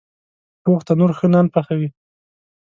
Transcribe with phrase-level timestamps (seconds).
[0.63, 1.89] پوخ تنور ښه نان پخوي